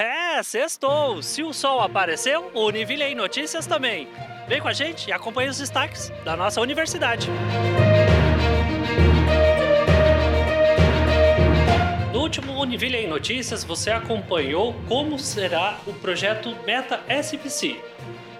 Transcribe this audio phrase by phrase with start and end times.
[0.00, 1.22] É, sextou!
[1.22, 4.08] Se o sol apareceu, o Univille em Notícias também.
[4.48, 7.28] Vem com a gente e acompanhe os destaques da nossa universidade.
[12.14, 17.78] No último Univille em Notícias, você acompanhou como será o projeto Meta SPC.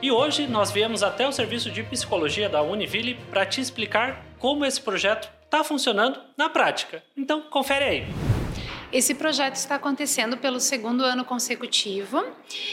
[0.01, 4.65] E hoje nós viemos até o serviço de psicologia da Univille para te explicar como
[4.65, 7.03] esse projeto está funcionando na prática.
[7.15, 8.30] Então, confere aí.
[8.93, 12.25] Esse projeto está acontecendo pelo segundo ano consecutivo.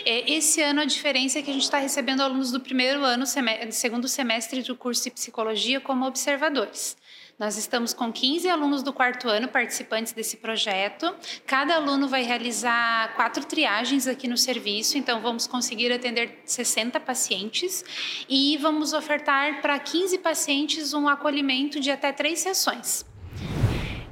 [0.04, 3.24] É, esse ano a diferença é que a gente está recebendo alunos do primeiro ano,
[3.70, 6.98] segundo semestre do curso de psicologia como observadores.
[7.38, 11.14] Nós estamos com 15 alunos do quarto ano participantes desse projeto.
[11.46, 17.86] Cada aluno vai realizar quatro triagens aqui no serviço, então vamos conseguir atender 60 pacientes
[18.28, 23.06] e vamos ofertar para 15 pacientes um acolhimento de até três sessões.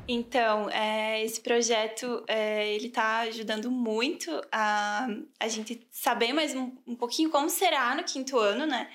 [0.08, 5.08] Então, é, esse projeto é, ele está ajudando muito a,
[5.40, 8.88] a gente saber mais um, um pouquinho como será no quinto ano, né?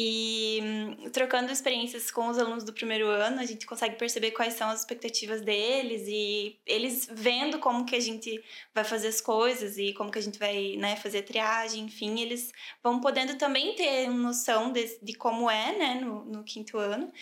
[0.00, 4.54] E hum, trocando experiências com os alunos do primeiro ano, a gente consegue perceber quais
[4.54, 8.40] são as expectativas deles e eles vendo como que a gente
[8.72, 12.20] vai fazer as coisas e como que a gente vai né, fazer a triagem, enfim,
[12.20, 17.12] eles vão podendo também ter noção de, de como é né, no, no quinto ano.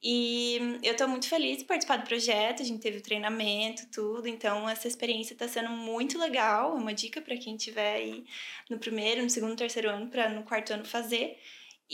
[0.00, 3.88] E hum, eu estou muito feliz de participar do projeto, a gente teve o treinamento,
[3.90, 8.24] tudo, então essa experiência está sendo muito legal, é uma dica para quem tiver aí
[8.70, 11.36] no primeiro, no segundo, terceiro ano, para no quarto ano fazer.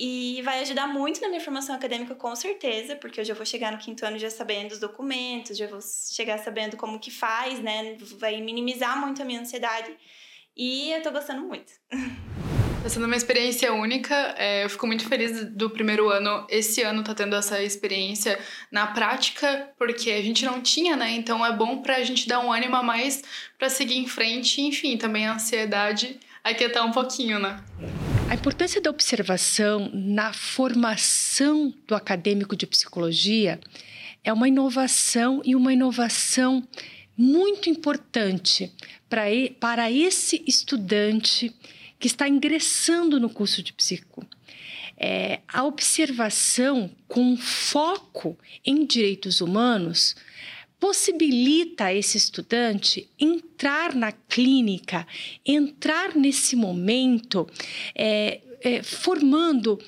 [0.01, 3.73] E vai ajudar muito na minha formação acadêmica, com certeza, porque eu já vou chegar
[3.73, 7.97] no quinto ano já sabendo os documentos, já vou chegar sabendo como que faz, né?
[8.17, 9.91] Vai minimizar muito a minha ansiedade.
[10.57, 11.73] E eu tô gostando muito.
[12.81, 14.15] Tá sendo uma experiência única.
[14.39, 16.47] É, eu fico muito feliz do primeiro ano.
[16.49, 18.39] Esse ano tá tendo essa experiência
[18.71, 21.11] na prática, porque a gente não tinha, né?
[21.11, 23.25] Então é bom pra gente dar um ânimo a mais
[23.59, 24.61] para seguir em frente.
[24.61, 27.61] Enfim, também a ansiedade aquietar um pouquinho, né?
[28.29, 33.59] A importância da observação na formação do acadêmico de psicologia
[34.23, 36.63] é uma inovação e uma inovação
[37.17, 38.71] muito importante
[39.09, 41.51] para, esse estudante
[41.99, 44.27] que está ingressando no curso de psico.
[44.95, 50.15] É, a observação com foco em direitos humanos
[50.81, 55.07] possibilita a esse estudante entrar na clínica,
[55.45, 57.49] entrar nesse momento,
[57.95, 59.79] é, é, formando,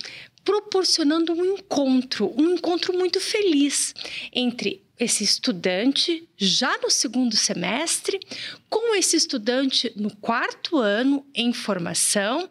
[0.45, 3.95] proporcionando um encontro, um encontro muito feliz
[4.33, 8.21] entre esse estudante já no segundo semestre,
[8.69, 12.51] com esse estudante no quarto ano em formação,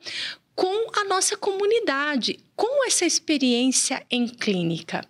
[0.55, 5.05] com a nossa comunidade, com essa experiência em clínica.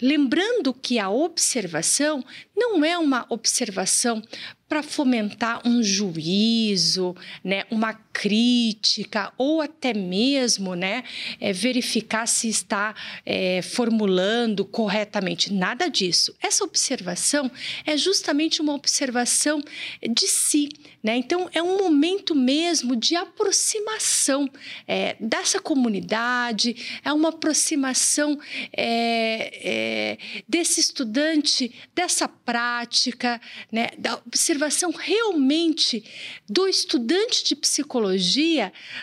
[0.00, 2.24] Lembrando que a observação
[2.56, 4.22] não é uma observação
[4.68, 11.04] para fomentar um juízo, né, uma crítica ou até mesmo, né,
[11.40, 12.94] é, verificar se está
[13.24, 15.50] é, formulando corretamente.
[15.50, 16.36] Nada disso.
[16.42, 17.50] Essa observação
[17.86, 19.62] é justamente uma observação
[20.02, 20.68] de si,
[21.02, 21.16] né?
[21.16, 24.46] Então é um momento mesmo de aproximação
[24.86, 28.38] é, dessa comunidade, é uma aproximação
[28.70, 33.40] é, é, desse estudante dessa prática,
[33.72, 36.04] né, da observação realmente
[36.46, 38.09] do estudante de psicologia,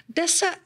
[0.08, 0.58] dessa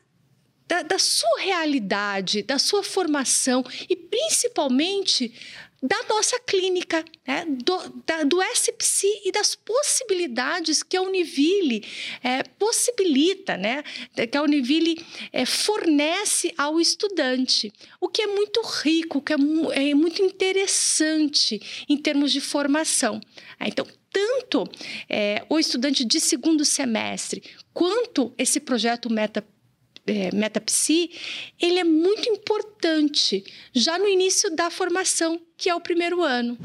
[0.67, 5.33] da, da, sua realidade, da sua formação e principalmente
[5.81, 7.45] da nossa clínica, né?
[7.47, 11.83] do, da, do SPC e das possibilidades que a Univille
[12.23, 13.83] é, possibilita, né?
[14.29, 15.03] que a Univille
[15.33, 19.37] é, fornece ao estudante, o que é muito rico, que é,
[19.89, 21.59] é muito interessante
[21.89, 23.19] em termos de formação.
[23.59, 24.69] Então, tanto
[25.09, 27.41] é, o estudante de segundo semestre
[27.73, 29.45] quanto esse projeto Meta
[30.11, 31.11] é, Metapsi,
[31.59, 36.57] ele é muito importante já no início da formação, que é o primeiro ano.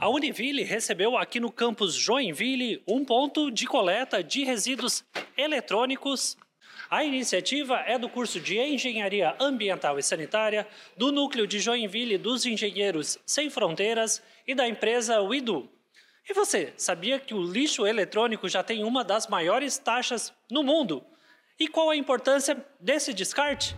[0.00, 5.04] A Univille recebeu aqui no campus Joinville um ponto de coleta de resíduos
[5.36, 6.36] eletrônicos.
[6.88, 12.46] A iniciativa é do curso de Engenharia Ambiental e Sanitária do Núcleo de Joinville dos
[12.46, 15.68] Engenheiros Sem Fronteiras e da empresa Widu.
[16.30, 21.04] E você, sabia que o lixo eletrônico já tem uma das maiores taxas no mundo?
[21.60, 23.74] E qual a importância desse descarte?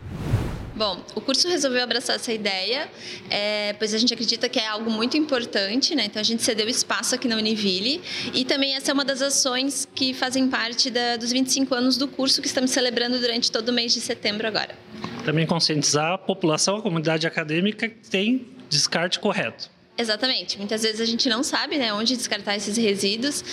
[0.77, 2.91] Bom, o curso resolveu abraçar essa ideia,
[3.31, 6.05] é, pois a gente acredita que é algo muito importante, né?
[6.05, 8.03] Então a gente cedeu espaço aqui na Univille
[8.35, 12.07] e também essa é uma das ações que fazem parte da, dos 25 anos do
[12.07, 14.77] curso que estamos celebrando durante todo o mês de setembro agora.
[15.25, 19.71] Também conscientizar a população, a comunidade acadêmica que tem descarte correto.
[20.01, 20.57] Exatamente.
[20.57, 23.45] Muitas vezes a gente não sabe né, onde descartar esses resíduos.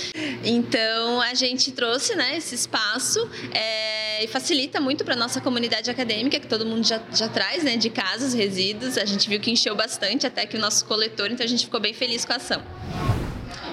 [0.45, 3.86] Então a gente trouxe né, esse espaço é,
[4.23, 7.77] e facilita muito para a nossa comunidade acadêmica, que todo mundo já, já traz né,
[7.77, 8.97] de casa os resíduos.
[8.97, 11.79] A gente viu que encheu bastante até que o nosso coletor, então a gente ficou
[11.79, 12.63] bem feliz com a ação.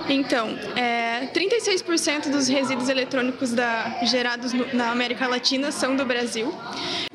[0.09, 6.55] Então, é, 36% dos resíduos eletrônicos da, gerados no, na América Latina são do Brasil.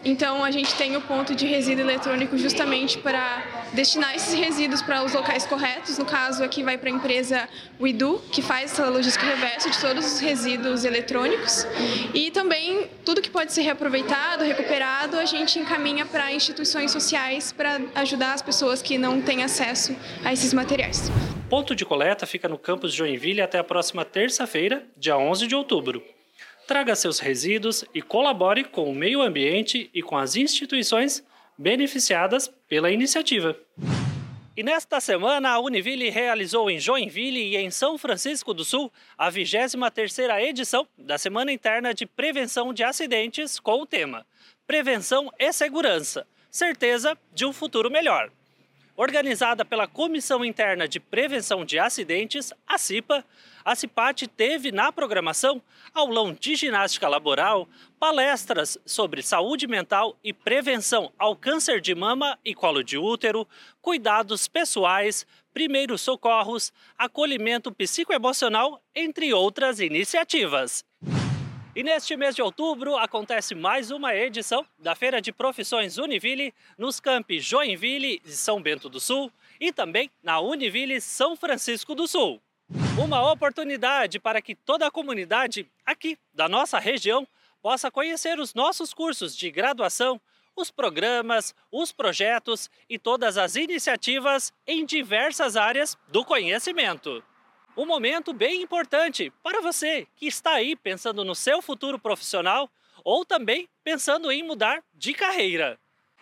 [0.04, 3.44] Então, a gente tem o ponto de resíduo eletrônico justamente para
[3.74, 5.98] destinar esses resíduos para os locais corretos.
[5.98, 7.50] No caso, aqui vai para a empresa
[7.80, 11.68] Widu, que faz essa logística reversa de todos os resíduos eletrônicos.
[12.14, 17.82] E também tudo que pode ser reaproveitado, recuperado, a gente encaminha para instituições sociais para
[17.96, 21.12] ajudar as pessoas que não têm acesso a esses materiais.
[21.50, 26.02] Ponto de coleta fica no campus Joinville até a próxima terça-feira, dia 11 de outubro.
[26.70, 31.26] Traga seus resíduos e colabore com o meio ambiente e com as instituições
[31.58, 33.58] beneficiadas pela iniciativa.
[34.56, 39.32] E nesta semana, a Univille realizou em Joinville e em São Francisco do Sul a
[39.32, 44.24] 23ª edição da Semana Interna de Prevenção de Acidentes com o tema
[44.68, 48.30] Prevenção e Segurança, certeza de um futuro melhor.
[49.02, 53.24] Organizada pela Comissão Interna de Prevenção de Acidentes, a CIPA,
[53.64, 55.62] a CIPAT teve na programação
[55.94, 57.66] aulão de ginástica laboral,
[57.98, 63.48] palestras sobre saúde mental e prevenção ao câncer de mama e colo de útero,
[63.82, 70.84] cuidados pessoais, primeiros socorros, acolhimento psicoemocional, entre outras iniciativas.
[71.80, 77.00] E neste mês de outubro acontece mais uma edição da Feira de Profissões Univille nos
[77.00, 79.32] campi Joinville e São Bento do Sul
[79.62, 82.42] e também na Univille São Francisco do Sul.
[83.02, 87.26] Uma oportunidade para que toda a comunidade aqui da nossa região
[87.62, 90.20] possa conhecer os nossos cursos de graduação,
[90.58, 97.24] os programas, os projetos e todas as iniciativas em diversas áreas do conhecimento
[97.76, 102.70] um momento bem importante para você que está aí pensando no seu futuro profissional
[103.04, 105.80] ou também pensando em mudar de carreira.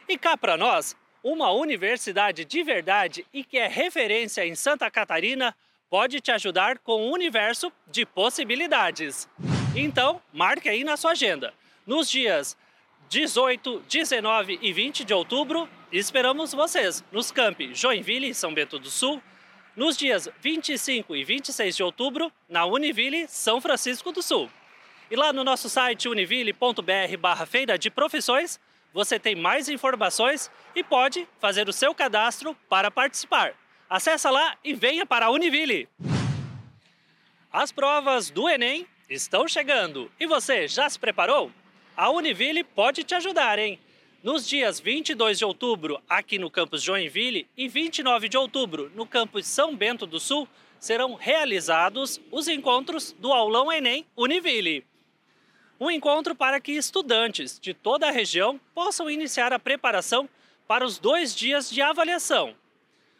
[0.08, 5.56] E cá para nós, uma universidade de verdade e que é referência em Santa Catarina
[5.90, 9.28] pode te ajudar com um universo de possibilidades.
[9.76, 11.54] Então, marque aí na sua agenda.
[11.86, 12.58] Nos dias
[13.10, 19.22] 18, 19 e 20 de outubro, esperamos vocês nos campi Joinville São Bento do Sul,
[19.78, 24.50] nos dias 25 e 26 de outubro, na Univille, São Francisco do Sul.
[25.10, 28.60] E lá no nosso site univille.br feira de profissões,
[28.92, 33.54] você tem mais informações e pode fazer o seu cadastro para participar.
[33.88, 35.88] Acesse lá e venha para a Univille!
[37.54, 41.52] As provas do Enem estão chegando e você já se preparou?
[41.96, 43.80] A Univille pode te ajudar, hein?
[44.24, 49.46] Nos dias 22 de outubro, aqui no campus Joinville, e 29 de outubro, no campus
[49.46, 50.48] São Bento do Sul,
[50.80, 54.84] serão realizados os encontros do Aulão Enem Univille.
[55.80, 60.28] Um encontro para que estudantes de toda a região possam iniciar a preparação
[60.68, 62.56] para os dois dias de avaliação.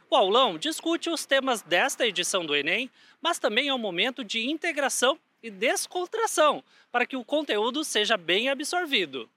[0.10, 2.90] O aulão discute os temas desta edição do Enem,
[3.22, 8.50] mas também é um momento de integração e descontração para que o conteúdo seja bem
[8.50, 9.30] absorvido.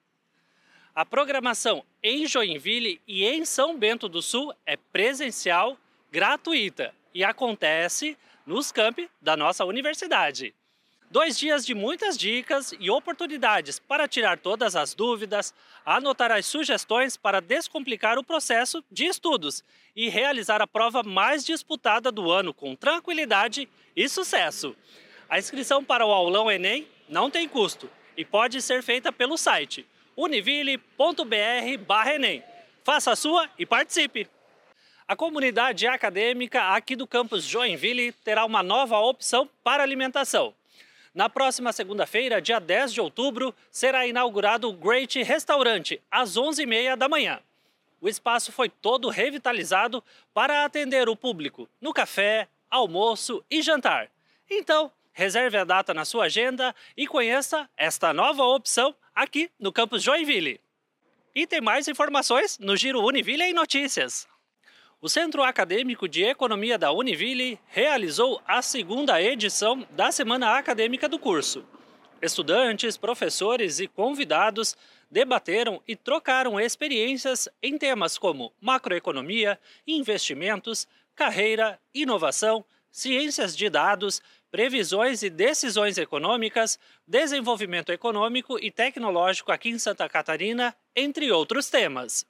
[1.01, 5.79] A programação em Joinville e em São Bento do Sul é presencial,
[6.13, 10.55] gratuita e acontece nos campi da nossa universidade.
[11.11, 15.55] Dois dias de muitas dicas e oportunidades para tirar todas as dúvidas,
[15.87, 19.65] anotar as sugestões para descomplicar o processo de estudos
[19.97, 23.67] e realizar a prova mais disputada do ano com tranquilidade
[23.97, 24.77] e sucesso.
[25.31, 27.89] A inscrição para o aulão Enem não tem custo
[28.19, 29.87] e pode ser feita pelo site
[30.17, 32.43] univille.br/enem.
[32.85, 34.29] Faça a sua e participe!
[35.07, 40.55] A comunidade acadêmica aqui do campus Joinville terá uma nova opção para alimentação.
[41.13, 47.09] Na próxima segunda-feira, dia 10 de outubro, será inaugurado o Great Restaurante, às 11h30 da
[47.09, 47.41] manhã.
[48.01, 54.09] O espaço foi todo revitalizado para atender o público no café, almoço e jantar.
[54.49, 60.03] Então, reserve a data na sua agenda e conheça esta nova opção aqui no campus
[60.03, 60.59] Joinville.
[61.35, 64.27] E tem mais informações no Giro Univille em Notícias.
[64.99, 71.19] O Centro Acadêmico de Economia da Univille realizou a segunda edição da Semana Acadêmica do
[71.19, 71.63] curso.
[72.23, 74.75] Estudantes, professores e convidados
[75.11, 85.23] debateram e trocaram experiências em temas como macroeconomia, investimentos, carreira, inovação, ciências de dados, previsões
[85.23, 92.27] e decisões econômicas, desenvolvimento econômico e tecnológico aqui em Santa Catarina, entre outros temas.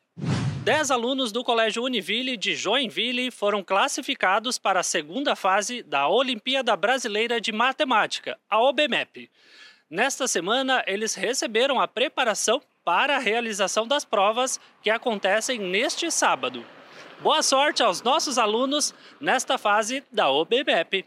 [0.62, 6.76] Dez alunos do Colégio Univille de Joinville foram classificados para a segunda fase da Olimpíada
[6.76, 9.30] Brasileira de Matemática, a OBMEP.
[9.88, 16.64] Nesta semana, eles receberam a preparação para a realização das provas que acontecem neste sábado.
[17.20, 21.06] Boa sorte aos nossos alunos nesta fase da OBMEP.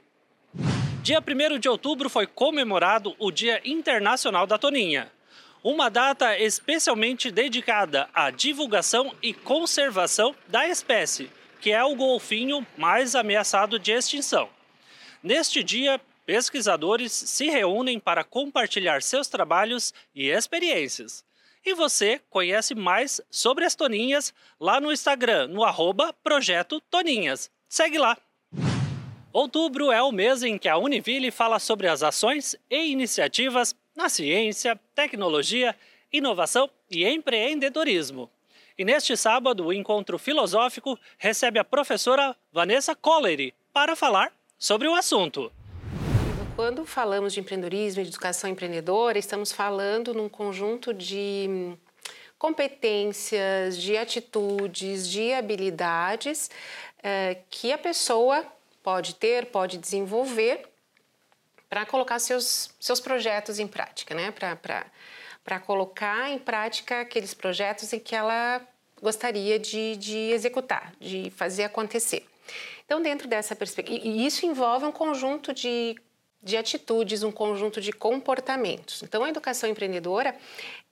[1.04, 5.12] Dia 1 de outubro foi comemorado o Dia Internacional da Toninha
[5.64, 11.32] uma data especialmente dedicada à divulgação e conservação da espécie,
[11.62, 14.50] que é o golfinho mais ameaçado de extinção.
[15.24, 21.24] Neste dia, pesquisadores se reúnem para compartilhar seus trabalhos e experiências.
[21.66, 27.50] E você conhece mais sobre as toninhas lá no Instagram, no arroba Projeto Toninhas.
[27.70, 28.18] Segue lá!
[29.34, 34.08] Outubro é o mês em que a Univille fala sobre as ações e iniciativas na
[34.08, 35.76] ciência, tecnologia,
[36.12, 38.30] inovação e empreendedorismo.
[38.78, 44.94] E neste sábado, o encontro filosófico recebe a professora Vanessa Collery para falar sobre o
[44.94, 45.52] assunto.
[46.56, 51.78] Quando falamos de empreendedorismo e de educação empreendedora, estamos falando num conjunto de hum,
[52.38, 56.52] competências, de atitudes, de habilidades
[57.02, 58.46] eh, que a pessoa
[58.84, 60.68] pode ter, pode desenvolver
[61.70, 64.32] para colocar seus, seus projetos em prática, né?
[65.44, 68.62] Para colocar em prática aqueles projetos em que ela
[69.02, 72.28] gostaria de, de executar, de fazer acontecer.
[72.86, 75.96] Então, dentro dessa perspectiva, e isso envolve um conjunto de,
[76.42, 79.02] de atitudes, um conjunto de comportamentos.
[79.02, 80.36] Então, a educação empreendedora,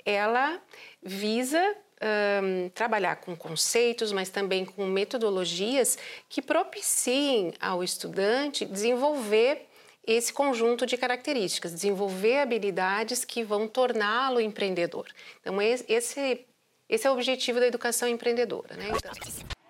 [0.05, 0.59] ela
[1.03, 9.67] visa um, trabalhar com conceitos, mas também com metodologias que propiciem ao estudante desenvolver
[10.05, 15.07] esse conjunto de características, desenvolver habilidades que vão torná-lo empreendedor.
[15.39, 16.45] Então, esse,
[16.89, 18.75] esse é o objetivo da educação empreendedora.
[18.75, 18.89] Né?
[18.89, 19.11] Então...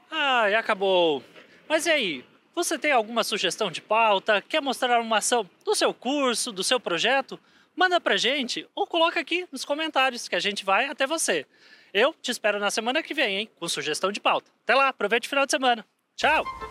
[0.10, 1.22] Ah, e acabou.
[1.68, 2.26] Mas e aí?
[2.54, 4.42] Você tem alguma sugestão de pauta?
[4.42, 7.40] Quer mostrar uma ação do seu curso, do seu projeto?
[7.76, 11.46] Manda pra gente ou coloca aqui nos comentários que a gente vai até você.
[11.94, 13.50] Eu te espero na semana que vem, hein?
[13.56, 14.50] Com sugestão de pauta.
[14.64, 15.86] Até lá, aproveite o final de semana.
[16.16, 16.71] Tchau!